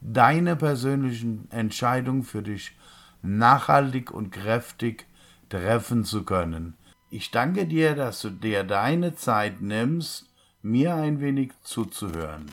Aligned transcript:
deine 0.00 0.56
persönlichen 0.56 1.50
Entscheidungen 1.50 2.22
für 2.22 2.42
dich 2.42 2.76
nachhaltig 3.22 4.10
und 4.10 4.30
kräftig 4.30 5.06
treffen 5.48 6.04
zu 6.04 6.24
können. 6.24 6.76
Ich 7.10 7.30
danke 7.30 7.66
dir, 7.66 7.94
dass 7.94 8.20
du 8.22 8.30
dir 8.30 8.64
deine 8.64 9.14
Zeit 9.14 9.60
nimmst, 9.60 10.32
mir 10.62 10.94
ein 10.94 11.20
wenig 11.20 11.52
zuzuhören 11.62 12.50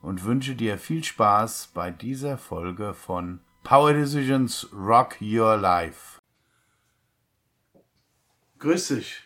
und 0.00 0.24
wünsche 0.24 0.54
dir 0.54 0.78
viel 0.78 1.04
Spaß 1.04 1.70
bei 1.74 1.90
dieser 1.90 2.38
Folge 2.38 2.94
von 2.94 3.40
Power 3.62 3.92
Decisions 3.92 4.68
Rock 4.72 5.20
Your 5.20 5.56
Life. 5.56 6.18
Grüß 8.58 8.88
dich. 8.88 9.22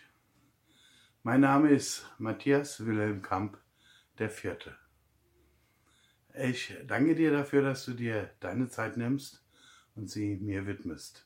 Mein 1.23 1.41
Name 1.41 1.69
ist 1.69 2.05
Matthias 2.19 2.85
Wilhelm 2.85 3.21
Kamp, 3.21 3.57
der 4.19 4.29
Vierte. 4.29 4.75
Ich 6.37 6.73
danke 6.85 7.15
dir 7.15 7.31
dafür, 7.31 7.61
dass 7.61 7.85
du 7.85 7.93
dir 7.93 8.29
deine 8.41 8.67
Zeit 8.67 8.97
nimmst 8.97 9.45
und 9.95 10.09
sie 10.09 10.35
mir 10.35 10.67
widmest. 10.67 11.25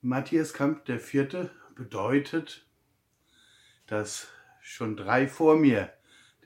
Matthias 0.00 0.54
Kamp 0.54 0.86
der 0.86 1.00
Vierte 1.00 1.50
bedeutet, 1.74 2.66
dass 3.86 4.28
schon 4.62 4.96
drei 4.96 5.28
vor 5.28 5.56
mir 5.56 5.92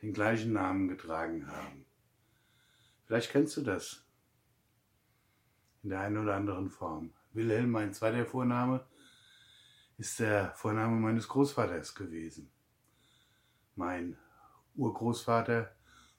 den 0.02 0.12
gleichen 0.12 0.52
Namen 0.52 0.88
getragen 0.88 1.46
haben. 1.46 1.86
Vielleicht 3.06 3.30
kennst 3.30 3.56
du 3.56 3.62
das 3.62 4.04
in 5.84 5.90
der 5.90 6.00
einen 6.00 6.18
oder 6.18 6.34
anderen 6.34 6.70
Form. 6.70 7.12
Wilhelm, 7.32 7.70
mein 7.70 7.94
zweiter 7.94 8.26
Vorname, 8.26 8.84
ist 9.96 10.18
der 10.18 10.52
Vorname 10.54 10.96
meines 10.96 11.28
Großvaters 11.28 11.94
gewesen. 11.94 12.50
Mein 13.76 14.18
Urgroßvater 14.78 15.74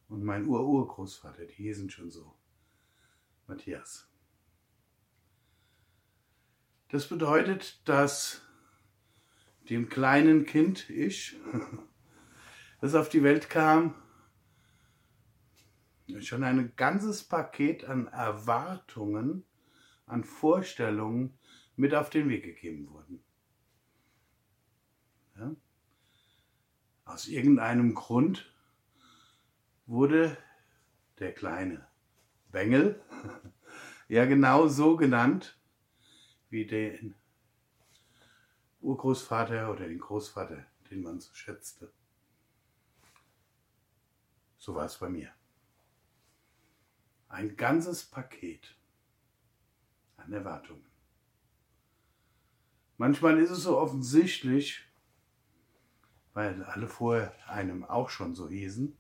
und 0.10 0.24
mein 0.24 0.46
Ururgroßvater, 0.46 1.46
die 1.46 1.54
hießen 1.54 1.90
schon 1.90 2.12
so. 2.12 2.36
Matthias. 3.48 4.08
Das 6.90 7.08
bedeutet, 7.08 7.82
dass 7.88 8.42
dem 9.70 9.90
kleinen 9.90 10.46
Kind, 10.46 10.90
ich, 10.90 11.38
das 12.82 12.96
auf 12.96 13.10
die 13.10 13.24
Welt 13.24 13.50
kam, 13.50 13.96
schon 16.22 16.44
ein 16.44 16.74
ganzes 16.76 17.24
Paket 17.24 17.86
an 17.86 18.08
Erwartungen, 18.08 19.46
an 20.06 20.24
Vorstellungen 20.24 21.38
mit 21.76 21.94
auf 21.94 22.10
den 22.10 22.30
Weg 22.30 22.44
gegeben 22.44 22.90
wurden. 22.90 23.24
Ja? 25.38 25.56
Aus 27.10 27.28
irgendeinem 27.28 27.96
Grund 27.96 28.54
wurde 29.88 30.38
der 31.18 31.34
kleine 31.34 31.88
Bengel 32.52 33.04
ja 34.08 34.26
genau 34.26 34.68
so 34.68 34.96
genannt 34.96 35.60
wie 36.52 36.68
den 36.68 37.16
Urgroßvater 38.82 39.72
oder 39.72 39.88
den 39.88 39.98
Großvater, 39.98 40.64
den 40.92 41.02
man 41.02 41.20
so 41.20 41.34
schätzte. 41.34 41.92
So 44.60 44.76
war 44.76 44.86
es 44.86 45.00
bei 45.00 45.10
mir. 45.10 45.32
Ein 47.28 47.58
ganzes 47.58 48.06
Paket 48.06 48.78
an 50.18 50.32
Erwartungen. 50.32 50.86
Manchmal 52.98 53.40
ist 53.40 53.50
es 53.50 53.64
so 53.64 53.80
offensichtlich, 53.80 54.89
weil 56.40 56.64
alle 56.64 56.88
vor 56.88 57.34
einem 57.48 57.84
auch 57.84 58.10
schon 58.10 58.34
so 58.34 58.48
hießen. 58.48 58.98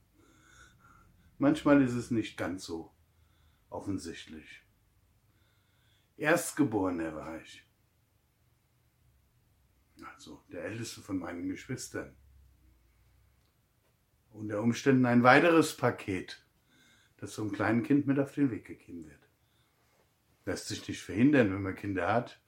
Manchmal 1.37 1.81
ist 1.81 1.93
es 1.93 2.11
nicht 2.11 2.35
ganz 2.35 2.65
so 2.65 2.93
offensichtlich. 3.69 4.61
Erstgeborener 6.17 7.15
war 7.15 7.41
ich. 7.41 7.65
Also 10.03 10.43
der 10.51 10.65
älteste 10.65 10.99
von 10.99 11.17
meinen 11.17 11.47
Geschwistern. 11.47 12.13
Unter 14.31 14.61
Umständen 14.61 15.05
ein 15.05 15.23
weiteres 15.23 15.77
Paket, 15.77 16.45
das 17.15 17.35
so 17.35 17.43
einem 17.43 17.53
kleinen 17.53 17.83
Kind 17.83 18.05
mit 18.05 18.19
auf 18.19 18.33
den 18.33 18.51
Weg 18.51 18.65
gegeben 18.65 19.05
wird. 19.05 19.29
Lässt 20.43 20.67
sich 20.67 20.85
nicht 20.89 21.01
verhindern, 21.01 21.53
wenn 21.53 21.61
man 21.61 21.75
Kinder 21.75 22.11
hat. 22.11 22.41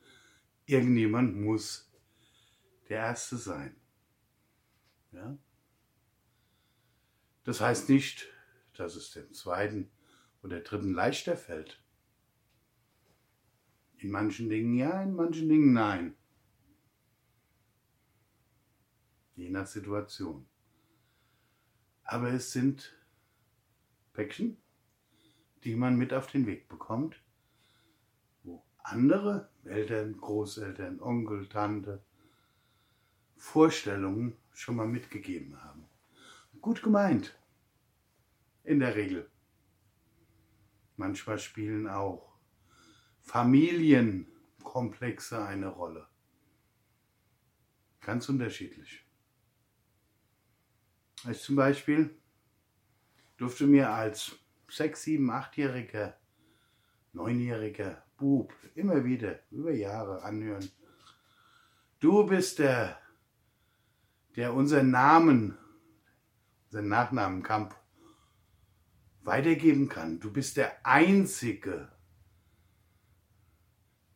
Irgendjemand 0.66 1.38
muss 1.38 1.90
der 2.90 2.97
Erste 2.97 3.38
sein. 3.38 3.81
Ja? 5.12 5.38
Das 7.44 7.62
heißt 7.62 7.90
nicht, 7.90 8.28
dass 8.74 8.96
es 8.96 9.12
dem 9.12 9.34
zweiten 9.34 9.92
oder 10.44 10.60
dritten 10.62 10.94
leichter 10.94 11.36
fällt. 11.36 11.84
In 13.98 14.12
manchen 14.12 14.50
Dingen 14.50 14.74
ja, 14.76 15.02
in 15.04 15.14
manchen 15.14 15.50
Dingen 15.50 15.74
nein. 15.74 16.16
Je 19.36 19.50
nach 19.50 19.68
Situation. 19.68 20.48
Aber 22.04 22.32
es 22.32 22.52
sind 22.52 22.96
Päckchen, 24.14 24.58
die 25.64 25.76
man 25.76 25.96
mit 25.96 26.14
auf 26.14 26.28
den 26.28 26.46
Weg 26.46 26.68
bekommt, 26.68 27.22
wo 28.44 28.64
andere 28.80 29.50
Eltern, 29.64 30.18
Großeltern, 30.18 31.00
Onkel, 31.00 31.48
Tante 31.48 32.04
Vorstellungen 33.36 34.38
schon 34.53 34.75
mal 34.75 34.88
mitgegeben 34.88 35.63
haben. 35.63 35.88
Gut 36.59 36.84
gemeint. 36.84 37.39
In 38.63 38.79
der 38.79 38.95
Regel. 38.95 39.28
Manchmal 40.97 41.39
spielen 41.39 41.88
auch 41.88 42.35
Familienkomplexe 43.22 45.44
eine 45.44 45.69
Rolle. 45.69 46.06
Ganz 48.01 48.29
unterschiedlich. 48.29 49.03
Ich 51.29 51.41
zum 51.41 51.56
Beispiel 51.56 52.16
durfte 53.38 53.66
mir 53.66 53.89
als 53.89 54.35
sechs, 54.69 55.01
sieben, 55.03 55.31
achtjähriger, 55.31 56.19
neunjähriger 57.13 58.03
Bub 58.18 58.53
immer 58.75 59.03
wieder 59.03 59.39
über 59.50 59.72
Jahre 59.72 60.22
anhören. 60.23 60.69
Du 62.00 62.25
bist 62.25 62.59
der 62.59 63.00
der 64.36 64.53
unseren 64.53 64.92
Namen, 64.92 65.58
unseren 66.66 66.88
Nachnamen 66.88 67.44
Kamp 67.44 67.75
weitergeben 69.24 69.90
kann. 69.90 70.19
Du 70.19 70.31
bist 70.31 70.58
der 70.58 70.86
Einzige, 70.86 71.92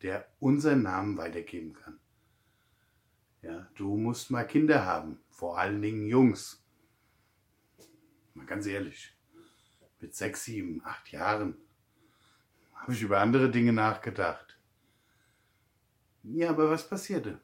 der 0.02 0.26
unseren 0.40 0.82
Namen 0.82 1.16
weitergeben 1.16 1.74
kann. 1.74 2.00
Ja, 3.42 3.68
du 3.74 3.96
musst 3.96 4.30
mal 4.30 4.44
Kinder 4.44 4.84
haben, 4.84 5.20
vor 5.28 5.58
allen 5.58 5.80
Dingen 5.80 6.06
Jungs. 6.06 6.64
Mal 8.34 8.46
ganz 8.46 8.66
ehrlich, 8.66 9.16
mit 10.00 10.14
sechs, 10.14 10.44
sieben, 10.44 10.82
acht 10.84 11.10
Jahren 11.12 11.56
habe 12.74 12.92
ich 12.92 13.02
über 13.02 13.20
andere 13.20 13.50
Dinge 13.50 13.72
nachgedacht. 13.72 14.58
Ja, 16.22 16.50
aber 16.50 16.70
was 16.70 16.88
passierte? 16.88 17.40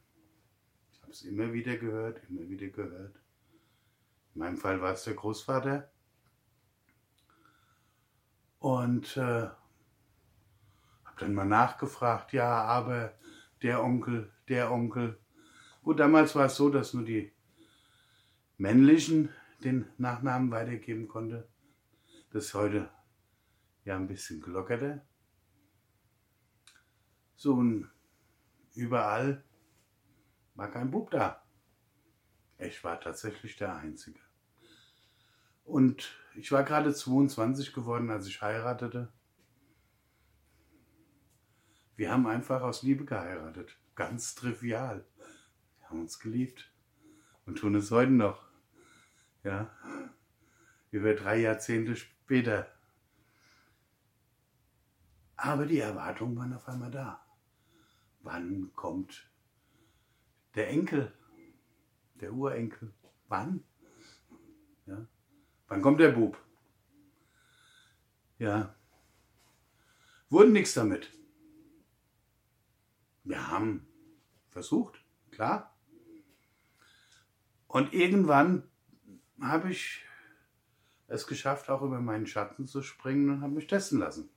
Habe 1.12 1.18
es 1.18 1.22
immer 1.24 1.52
wieder 1.52 1.76
gehört, 1.76 2.22
immer 2.30 2.48
wieder 2.48 2.68
gehört. 2.68 3.20
In 4.34 4.38
meinem 4.38 4.56
Fall 4.56 4.80
war 4.80 4.94
es 4.94 5.04
der 5.04 5.12
Großvater. 5.12 5.92
Und 8.58 9.18
äh, 9.18 9.48
habe 11.04 11.18
dann 11.18 11.34
mal 11.34 11.44
nachgefragt, 11.44 12.32
ja, 12.32 12.64
aber 12.64 13.12
der 13.60 13.84
Onkel, 13.84 14.32
der 14.48 14.72
Onkel. 14.72 15.18
Gut, 15.82 16.00
damals 16.00 16.34
war 16.34 16.46
es 16.46 16.56
so, 16.56 16.70
dass 16.70 16.94
nur 16.94 17.04
die 17.04 17.30
männlichen 18.56 19.28
den 19.62 19.86
Nachnamen 19.98 20.50
weitergeben 20.50 21.08
konnte. 21.08 21.46
Das 22.30 22.46
ist 22.46 22.54
heute 22.54 22.88
ja 23.84 23.96
ein 23.96 24.08
bisschen 24.08 24.40
gelockerter. 24.40 25.04
So, 27.36 27.52
und 27.52 27.90
überall 28.74 29.44
war 30.62 30.70
kein 30.70 30.92
Bub 30.92 31.10
da. 31.10 31.42
Ich 32.56 32.84
war 32.84 33.00
tatsächlich 33.00 33.56
der 33.56 33.74
Einzige. 33.74 34.20
Und 35.64 36.16
ich 36.36 36.52
war 36.52 36.62
gerade 36.62 36.94
22 36.94 37.72
geworden, 37.72 38.10
als 38.10 38.28
ich 38.28 38.40
heiratete. 38.42 39.12
Wir 41.96 42.12
haben 42.12 42.28
einfach 42.28 42.62
aus 42.62 42.84
Liebe 42.84 43.04
geheiratet. 43.04 43.76
Ganz 43.96 44.36
trivial. 44.36 45.04
Wir 45.80 45.90
haben 45.90 46.00
uns 46.02 46.20
geliebt 46.20 46.72
und 47.44 47.58
tun 47.58 47.74
es 47.74 47.90
heute 47.90 48.12
noch. 48.12 48.46
Ja, 49.42 49.68
über 50.92 51.14
drei 51.14 51.40
Jahrzehnte 51.40 51.96
später. 51.96 52.72
Aber 55.34 55.66
die 55.66 55.80
Erwartungen 55.80 56.36
waren 56.36 56.52
auf 56.52 56.68
einmal 56.68 56.92
da. 56.92 57.26
Wann 58.20 58.72
kommt 58.76 59.31
der 60.54 60.68
Enkel, 60.68 61.12
der 62.14 62.32
Urenkel? 62.32 62.92
Wann? 63.28 63.64
Ja. 64.86 65.06
Wann 65.68 65.82
kommt 65.82 66.00
der 66.00 66.12
Bub? 66.12 66.38
Ja. 68.38 68.74
Wurden 70.28 70.52
nichts 70.52 70.74
damit. 70.74 71.10
Wir 73.24 73.48
haben 73.48 73.86
versucht, 74.48 75.04
klar. 75.30 75.76
Und 77.68 77.94
irgendwann 77.94 78.68
habe 79.40 79.70
ich 79.70 80.04
es 81.06 81.26
geschafft, 81.26 81.70
auch 81.70 81.82
über 81.82 82.00
meinen 82.00 82.26
Schatten 82.26 82.66
zu 82.66 82.82
springen 82.82 83.30
und 83.30 83.40
habe 83.40 83.54
mich 83.54 83.66
testen 83.66 83.98
lassen. 83.98 84.30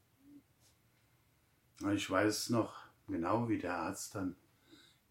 Ich 1.94 2.10
weiß 2.10 2.50
noch 2.50 2.78
genau, 3.08 3.50
wie 3.50 3.58
der 3.58 3.78
Arzt 3.78 4.16
dann 4.16 4.36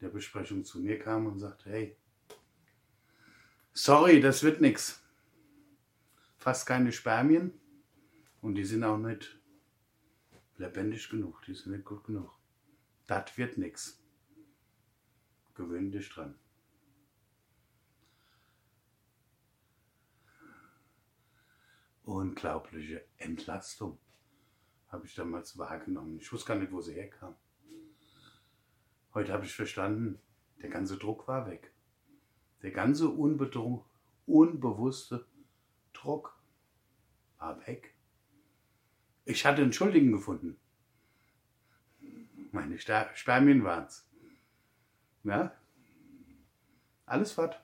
der 0.04 0.10
Besprechung 0.10 0.64
zu 0.64 0.80
mir 0.80 0.98
kam 0.98 1.26
und 1.26 1.38
sagte, 1.38 1.70
hey, 1.70 1.96
sorry, 3.72 4.20
das 4.20 4.42
wird 4.42 4.60
nichts. 4.60 5.02
Fast 6.36 6.66
keine 6.66 6.92
Spermien 6.92 7.58
und 8.42 8.54
die 8.54 8.64
sind 8.64 8.84
auch 8.84 8.98
nicht 8.98 9.40
lebendig 10.58 11.08
genug, 11.08 11.40
die 11.46 11.54
sind 11.54 11.72
nicht 11.72 11.86
gut 11.86 12.04
genug. 12.04 12.30
Das 13.06 13.36
wird 13.38 13.56
nichts. 13.56 13.98
Gewöhn 15.54 15.90
dich 15.90 16.10
dran. 16.10 16.34
Unglaubliche 22.02 23.06
Entlastung 23.16 23.98
habe 24.88 25.06
ich 25.06 25.14
damals 25.14 25.56
wahrgenommen. 25.56 26.18
Ich 26.18 26.30
wusste 26.30 26.48
gar 26.48 26.56
nicht, 26.56 26.72
wo 26.72 26.82
sie 26.82 26.92
herkam. 26.92 27.34
Heute 29.14 29.32
habe 29.32 29.46
ich 29.46 29.54
verstanden, 29.54 30.18
der 30.60 30.70
ganze 30.70 30.98
Druck 30.98 31.28
war 31.28 31.48
weg. 31.48 31.72
Der 32.62 32.72
ganze 32.72 33.08
unbewusste 33.08 35.24
Druck 35.92 36.36
war 37.38 37.64
weg. 37.66 37.94
Ich 39.24 39.46
hatte 39.46 39.62
einen 39.62 39.72
Schuldigen 39.72 40.10
gefunden. 40.10 40.58
Meine 42.50 42.76
Spermien 42.78 43.62
waren 43.64 43.84
es. 43.84 44.08
Ja? 45.22 45.56
Alles 47.06 47.32
fort. 47.32 47.62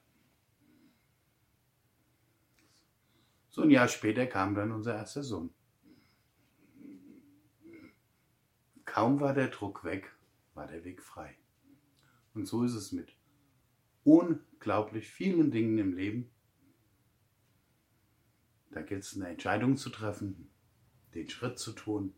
So 3.48 3.62
ein 3.62 3.70
Jahr 3.70 3.88
später 3.88 4.26
kam 4.26 4.54
dann 4.54 4.70
unser 4.70 4.94
erster 4.94 5.24
Sohn. 5.24 5.52
Kaum 8.84 9.20
war 9.20 9.34
der 9.34 9.48
Druck 9.48 9.84
weg, 9.84 10.12
war 10.54 10.66
der 10.66 10.84
Weg 10.84 11.02
frei. 11.02 11.36
Und 12.34 12.46
so 12.46 12.62
ist 12.64 12.74
es 12.74 12.92
mit 12.92 13.16
unglaublich 14.04 15.08
vielen 15.08 15.50
Dingen 15.50 15.78
im 15.78 15.94
Leben. 15.94 16.30
Da 18.70 18.82
gilt 18.82 19.02
es 19.02 19.16
eine 19.16 19.28
Entscheidung 19.28 19.76
zu 19.76 19.90
treffen, 19.90 20.50
den 21.14 21.28
Schritt 21.28 21.58
zu 21.58 21.72
tun, 21.72 22.14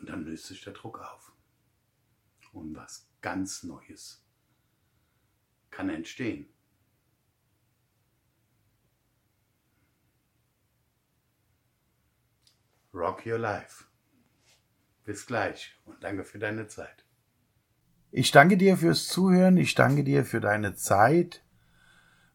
und 0.00 0.08
dann 0.08 0.24
löst 0.24 0.46
sich 0.46 0.62
der 0.62 0.72
Druck 0.72 0.98
auf. 0.98 1.32
Und 2.52 2.74
was 2.74 3.08
ganz 3.20 3.62
Neues 3.62 4.26
kann 5.70 5.90
entstehen. 5.90 6.48
Rock 12.92 13.24
Your 13.26 13.38
Life. 13.38 13.89
Bis 15.04 15.26
gleich 15.26 15.76
und 15.86 16.02
danke 16.02 16.24
für 16.24 16.38
deine 16.38 16.68
Zeit. 16.68 17.04
Ich 18.12 18.32
danke 18.32 18.56
dir 18.56 18.76
fürs 18.76 19.06
Zuhören, 19.06 19.56
ich 19.56 19.74
danke 19.74 20.02
dir 20.02 20.24
für 20.24 20.40
deine 20.40 20.74
Zeit. 20.74 21.44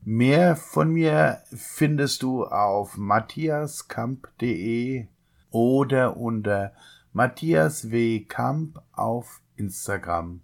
Mehr 0.01 0.56
von 0.56 0.91
mir 0.91 1.44
findest 1.53 2.23
du 2.23 2.45
auf 2.45 2.95
matthiaskamp.de 2.95 5.07
oder 5.50 6.17
unter 6.17 6.73
Matthias 7.12 7.91
W. 7.91 8.23
Kamp 8.25 8.81
auf 8.91 9.41
Instagram. 9.56 10.41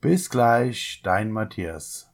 Bis 0.00 0.30
gleich, 0.30 1.00
dein 1.04 1.30
Matthias. 1.30 2.09